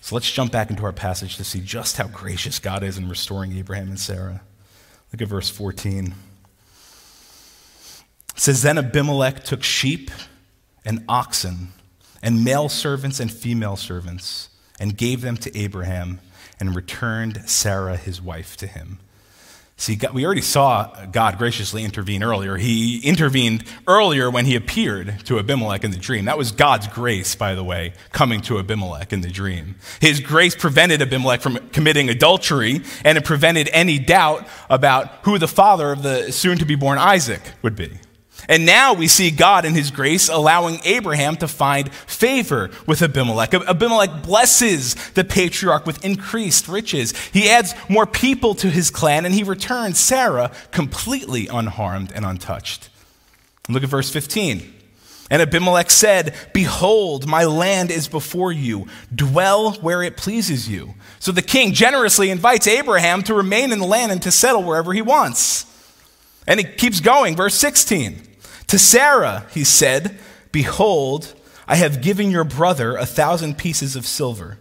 [0.00, 3.08] So let's jump back into our passage to see just how gracious God is in
[3.08, 4.40] restoring Abraham and Sarah.
[5.12, 6.14] Look at verse 14.
[8.34, 10.10] It says, Then Abimelech took sheep
[10.84, 11.68] and oxen,
[12.22, 14.48] and male servants and female servants,
[14.80, 16.20] and gave them to Abraham,
[16.58, 18.98] and returned Sarah his wife to him.
[19.76, 22.56] See, we already saw God graciously intervene earlier.
[22.56, 26.26] He intervened earlier when he appeared to Abimelech in the dream.
[26.26, 29.74] That was God's grace, by the way, coming to Abimelech in the dream.
[30.00, 35.48] His grace prevented Abimelech from committing adultery, and it prevented any doubt about who the
[35.48, 37.98] father of the soon to be born Isaac would be.
[38.48, 43.54] And now we see God in his grace allowing Abraham to find favor with Abimelech.
[43.54, 47.16] Abimelech blesses the patriarch with increased riches.
[47.28, 52.90] He adds more people to his clan and he returns Sarah completely unharmed and untouched.
[53.68, 54.80] Look at verse 15.
[55.30, 58.86] And Abimelech said, Behold, my land is before you.
[59.14, 60.94] Dwell where it pleases you.
[61.20, 64.92] So the king generously invites Abraham to remain in the land and to settle wherever
[64.92, 65.64] he wants.
[66.46, 68.31] And he keeps going, verse 16.
[68.72, 70.18] To Sarah, he said,
[70.50, 71.34] Behold,
[71.68, 74.56] I have given your brother a thousand pieces of silver.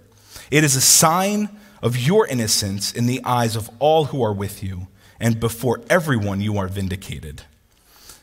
[0.52, 1.48] It is a sign
[1.82, 6.42] of your innocence in the eyes of all who are with you, and before everyone
[6.42, 7.44] you are vindicated.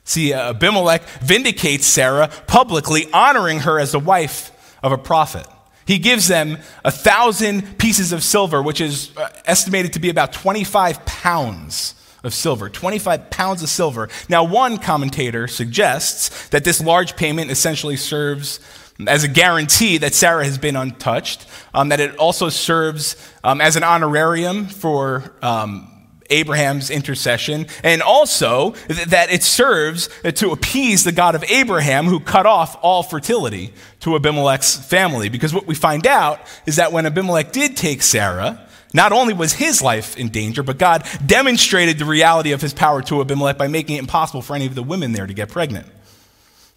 [0.04, 5.46] See, Abimelech vindicates Sarah publicly, honoring her as the wife of a prophet.
[5.86, 10.34] He gives them a thousand pieces of silver, which is uh, estimated to be about
[10.34, 14.08] 25 pounds of silver, 25 pounds of silver.
[14.28, 18.60] Now, one commentator suggests that this large payment essentially serves
[19.06, 23.76] as a guarantee that Sarah has been untouched, um, that it also serves um, as
[23.76, 25.98] an honorarium for um,
[26.30, 32.44] Abraham's intercession, and also that it serves to appease the God of Abraham who cut
[32.44, 35.28] off all fertility to Abimelech's family.
[35.28, 39.52] Because what we find out is that when Abimelech did take Sarah, not only was
[39.52, 43.68] his life in danger, but God demonstrated the reality of his power to Abimelech by
[43.68, 45.86] making it impossible for any of the women there to get pregnant.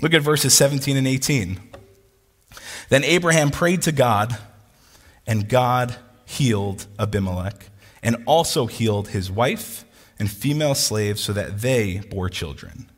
[0.02, 1.60] Look at verses 17 and 18.
[2.89, 4.38] Then Abraham prayed to God,
[5.26, 5.95] and God
[6.26, 7.69] healed Abimelech,
[8.04, 9.86] and also healed his wife
[10.19, 12.89] and female slaves so that they bore children.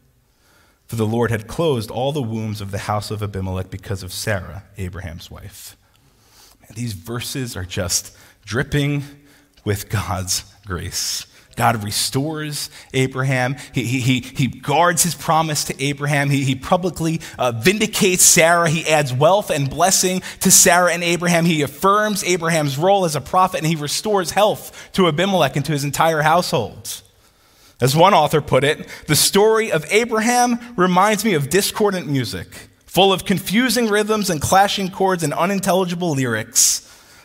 [0.87, 4.13] For the Lord had closed all the wombs of the house of Abimelech because of
[4.13, 5.77] Sarah, Abraham's wife.
[6.61, 8.15] Man, these verses are just
[8.45, 9.03] dripping
[9.63, 11.25] with God's grace.
[11.55, 13.55] God restores Abraham.
[13.73, 16.29] He, he, he guards his promise to Abraham.
[16.29, 18.69] He, he publicly uh, vindicates Sarah.
[18.69, 21.45] He adds wealth and blessing to Sarah and Abraham.
[21.45, 25.71] He affirms Abraham's role as a prophet, and he restores health to Abimelech and to
[25.71, 27.01] his entire household.
[27.79, 32.47] As one author put it, the story of Abraham reminds me of discordant music,
[32.85, 36.79] full of confusing rhythms and clashing chords and unintelligible lyrics.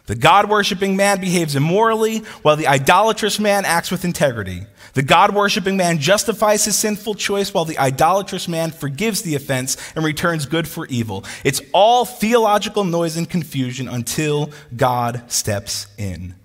[0.09, 4.63] The God worshiping man behaves immorally, while the idolatrous man acts with integrity.
[4.95, 9.77] The God worshiping man justifies his sinful choice, while the idolatrous man forgives the offense
[9.95, 11.27] and returns good for evil.
[11.45, 16.37] It's all theological noise and confusion until God steps in.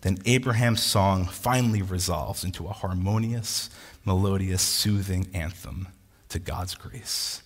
[0.00, 3.68] Then Abraham's song finally resolves into a harmonious,
[4.02, 5.88] melodious, soothing anthem
[6.30, 7.42] to God's grace.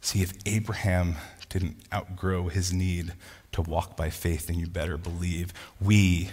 [0.00, 1.16] See, if Abraham
[1.50, 3.12] didn't outgrow his need
[3.52, 6.30] to walk by faith, then you better believe we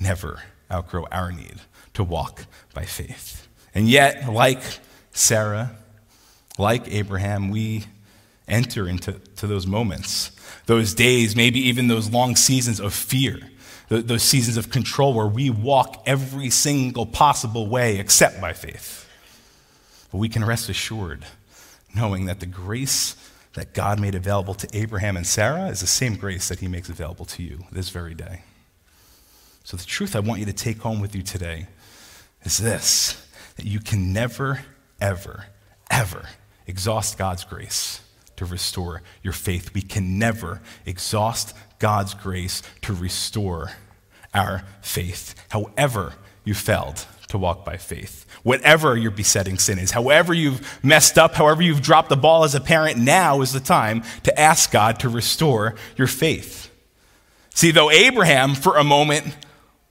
[0.00, 1.56] never outgrow our need
[1.94, 3.48] to walk by faith.
[3.74, 4.62] And yet, like
[5.12, 5.72] Sarah,
[6.58, 7.84] like Abraham, we
[8.48, 10.32] enter into to those moments,
[10.66, 13.38] those days, maybe even those long seasons of fear,
[13.88, 19.08] those seasons of control where we walk every single possible way except by faith.
[20.10, 21.24] But we can rest assured
[21.94, 23.16] knowing that the grace
[23.54, 26.88] that God made available to Abraham and Sarah is the same grace that he makes
[26.88, 28.42] available to you this very day.
[29.64, 31.68] So, the truth I want you to take home with you today
[32.42, 33.26] is this
[33.56, 34.64] that you can never,
[35.00, 35.46] ever,
[35.90, 36.28] ever
[36.66, 38.00] exhaust God's grace
[38.36, 39.74] to restore your faith.
[39.74, 43.72] We can never exhaust God's grace to restore
[44.32, 45.34] our faith.
[45.50, 48.24] However, you failed to walk by faith.
[48.42, 52.54] Whatever your besetting sin is, however you've messed up, however you've dropped the ball as
[52.54, 56.70] a parent, now is the time to ask God to restore your faith.
[57.54, 59.36] See, though Abraham, for a moment,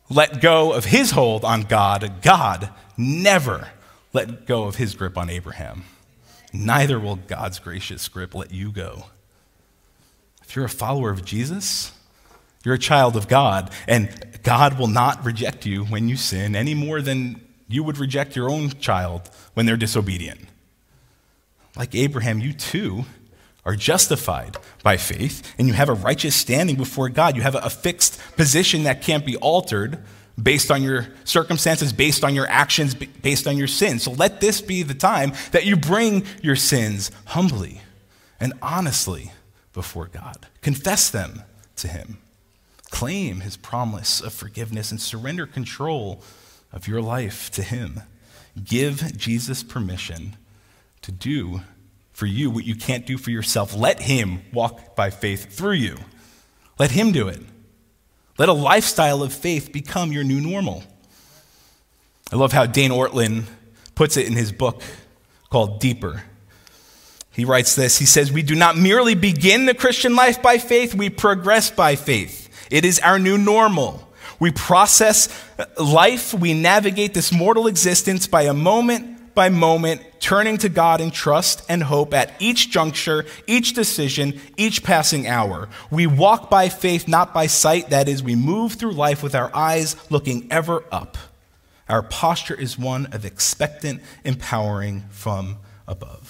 [0.09, 3.69] let go of his hold on God, God never
[4.13, 5.83] let go of his grip on Abraham.
[6.53, 9.05] Neither will God's gracious grip let you go.
[10.43, 11.91] If you're a follower of Jesus,
[12.63, 14.09] you're a child of God, and
[14.43, 18.49] God will not reject you when you sin any more than you would reject your
[18.49, 20.39] own child when they're disobedient.
[21.75, 23.05] Like Abraham, you too
[23.65, 27.35] are justified by faith, and you have a righteous standing before God.
[27.35, 29.99] You have a fixed position that can't be altered
[30.41, 34.03] based on your circumstances, based on your actions, based on your sins.
[34.03, 37.81] So let this be the time that you bring your sins humbly
[38.39, 39.31] and honestly
[39.73, 40.47] before God.
[40.61, 41.43] Confess them
[41.77, 42.17] to Him.
[42.91, 46.21] Claim his promise of forgiveness and surrender control
[46.71, 48.01] of your life to him.
[48.63, 50.37] Give Jesus permission
[51.01, 51.61] to do
[52.13, 53.75] for you what you can't do for yourself.
[53.75, 55.97] Let him walk by faith through you.
[56.77, 57.41] Let him do it.
[58.37, 60.83] Let a lifestyle of faith become your new normal.
[62.31, 63.45] I love how Dane Ortlund
[63.95, 64.81] puts it in his book
[65.49, 66.23] called Deeper.
[67.31, 70.93] He writes this He says, We do not merely begin the Christian life by faith,
[70.93, 72.40] we progress by faith.
[72.71, 74.07] It is our new normal.
[74.39, 75.29] We process
[75.77, 81.11] life, we navigate this mortal existence by a moment by moment, turning to God in
[81.11, 85.69] trust and hope at each juncture, each decision, each passing hour.
[85.89, 87.89] We walk by faith, not by sight.
[87.89, 91.17] That is, we move through life with our eyes looking ever up.
[91.87, 95.57] Our posture is one of expectant empowering from
[95.87, 96.20] above.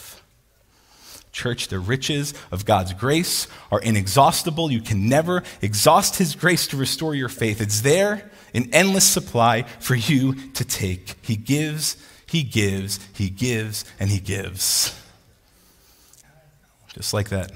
[1.41, 4.71] Church, the riches of God's grace are inexhaustible.
[4.71, 7.61] You can never exhaust His grace to restore your faith.
[7.61, 11.15] It's there in endless supply for you to take.
[11.23, 14.95] He gives, He gives, He gives, and He gives.
[16.93, 17.51] Just like that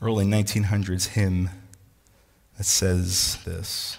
[0.00, 1.50] early 1900s hymn
[2.56, 3.98] that says this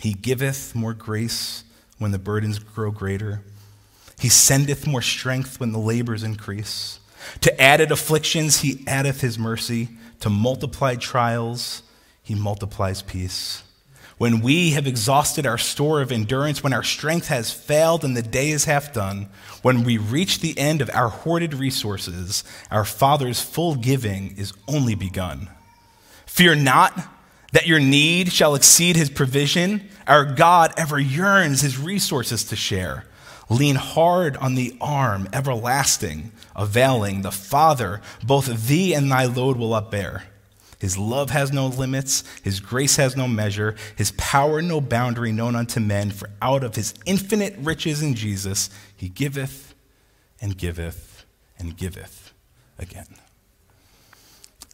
[0.00, 1.64] He giveth more grace
[1.98, 3.42] when the burdens grow greater.
[4.20, 7.00] He sendeth more strength when the labors increase.
[7.40, 9.88] To added afflictions, he addeth his mercy.
[10.20, 11.82] To multiplied trials,
[12.22, 13.62] he multiplies peace.
[14.18, 18.22] When we have exhausted our store of endurance, when our strength has failed and the
[18.22, 19.28] day is half done,
[19.62, 24.96] when we reach the end of our hoarded resources, our Father's full giving is only
[24.96, 25.48] begun.
[26.26, 26.98] Fear not
[27.52, 29.88] that your need shall exceed his provision.
[30.06, 33.04] Our God ever yearns his resources to share.
[33.50, 39.70] Lean hard on the arm everlasting, availing the Father, both thee and thy load will
[39.70, 40.22] upbear.
[40.78, 45.56] His love has no limits, his grace has no measure, his power no boundary known
[45.56, 49.74] unto men, for out of his infinite riches in Jesus he giveth
[50.40, 51.24] and giveth
[51.58, 52.32] and giveth
[52.78, 53.08] again.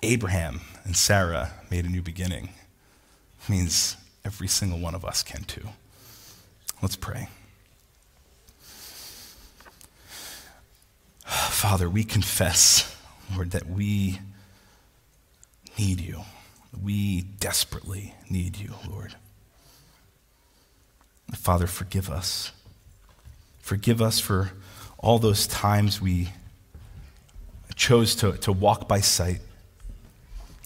[0.02, 2.50] Abraham and Sarah made a new beginning.
[3.42, 5.68] It means every single one of us can too.
[6.82, 7.28] Let's pray.
[11.50, 12.96] Father, we confess,
[13.34, 14.20] Lord, that we
[15.78, 16.22] need you.
[16.82, 19.14] We desperately need you, Lord.
[21.34, 22.52] Father, forgive us.
[23.60, 24.52] Forgive us for
[24.98, 26.28] all those times we
[27.74, 29.40] chose to, to walk by sight,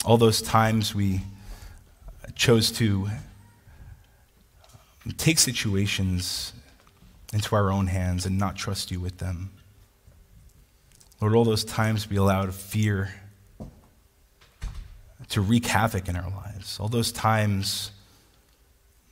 [0.05, 1.23] all those times we
[2.35, 3.09] chose to
[5.17, 6.53] take situations
[7.33, 9.51] into our own hands and not trust you with them.
[11.21, 13.13] Lord, all those times we allowed fear
[15.31, 17.91] to wreak havoc in our lives, all those times,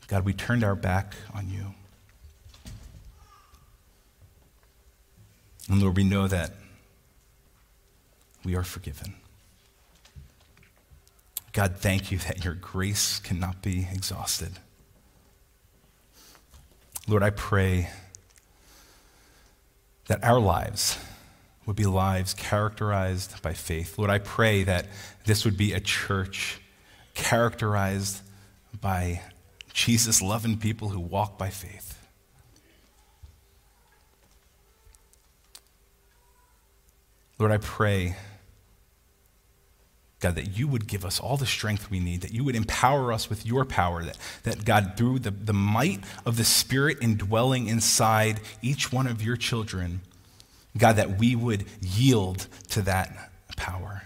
[0.06, 1.74] God, we turned our back on you.
[5.68, 6.52] And Lord, we know that
[8.44, 9.14] we are forgiven.
[11.52, 14.52] God, thank you that your grace cannot be exhausted.
[17.08, 17.88] Lord, I pray
[20.06, 20.98] that our lives
[21.66, 23.98] would be lives characterized by faith.
[23.98, 24.86] Lord, I pray that
[25.24, 26.60] this would be a church
[27.14, 28.20] characterized
[28.80, 29.20] by
[29.72, 31.98] Jesus loving people who walk by faith.
[37.38, 38.16] Lord, I pray,
[40.20, 43.12] God, that you would give us all the strength we need, that you would empower
[43.12, 47.66] us with your power, that, that God, through the, the might of the Spirit indwelling
[47.66, 50.00] inside each one of your children,
[50.78, 54.02] God, that we would yield to that power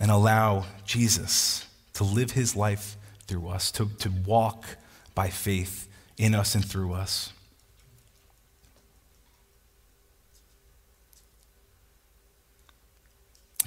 [0.00, 2.96] and allow Jesus to live his life
[3.26, 4.64] through us, to, to walk
[5.14, 7.32] by faith in us and through us.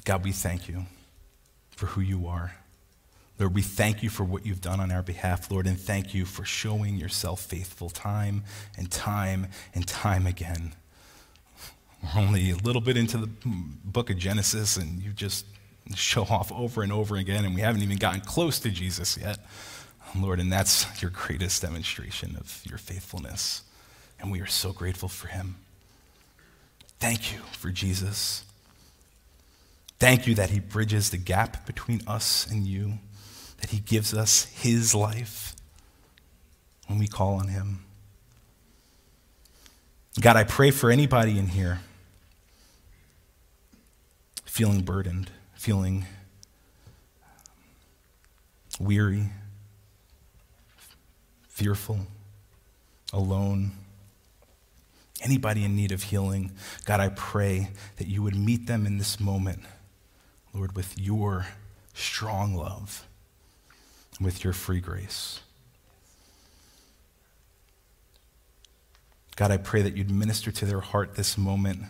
[0.03, 0.85] God, we thank you
[1.71, 2.55] for who you are.
[3.39, 6.25] Lord, we thank you for what you've done on our behalf, Lord, and thank you
[6.25, 8.43] for showing yourself faithful time
[8.77, 10.73] and time and time again.
[12.15, 13.29] We're only a little bit into the
[13.83, 15.45] book of Genesis, and you just
[15.95, 19.39] show off over and over again, and we haven't even gotten close to Jesus yet.
[20.15, 23.63] Lord, and that's your greatest demonstration of your faithfulness.
[24.19, 25.55] And we are so grateful for him.
[26.99, 28.43] Thank you for Jesus.
[29.99, 32.99] Thank you that He bridges the gap between us and you,
[33.59, 35.55] that He gives us His life
[36.87, 37.83] when we call on Him.
[40.19, 41.79] God, I pray for anybody in here
[44.57, 46.03] feeling burdened, feeling
[48.79, 49.29] weary,
[51.47, 51.99] fearful,
[53.13, 53.69] alone.
[55.21, 56.53] Anybody in need of healing,
[56.85, 59.59] God, I pray that you would meet them in this moment
[60.55, 61.45] Lord, with your
[61.93, 63.05] strong love,
[64.19, 65.41] with your free grace.
[69.35, 71.83] God, I pray that you'd minister to their heart this moment,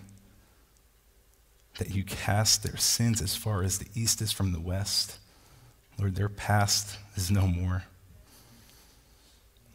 [1.77, 5.19] that you cast their sins as far as the east is from the west.
[5.99, 7.83] Lord, their past is no more.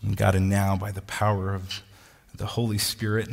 [0.03, 1.83] And God, and now by the power of
[2.35, 3.29] the Holy Spirit,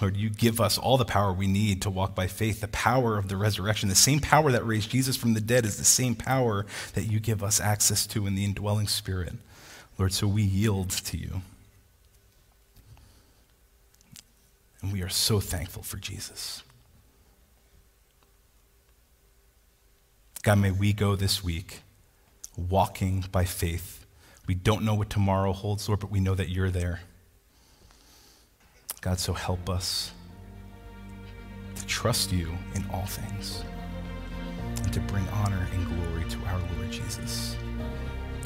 [0.00, 3.16] Lord, you give us all the power we need to walk by faith, the power
[3.16, 3.88] of the resurrection.
[3.88, 7.18] The same power that raised Jesus from the dead is the same power that you
[7.18, 9.34] give us access to in the indwelling spirit.
[9.98, 11.40] Lord, so we yield to you.
[14.82, 16.62] And we are so thankful for Jesus.
[20.46, 21.80] God, may we go this week
[22.56, 24.06] walking by faith.
[24.46, 27.00] We don't know what tomorrow holds, Lord, but we know that you're there.
[29.00, 30.12] God, so help us
[31.74, 33.64] to trust you in all things
[34.84, 37.56] and to bring honor and glory to our Lord Jesus.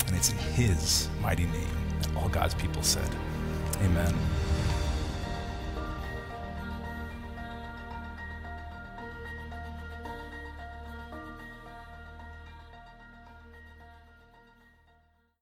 [0.06, 1.68] And it's in his mighty name
[2.00, 3.14] that all God's people said,
[3.82, 4.14] Amen.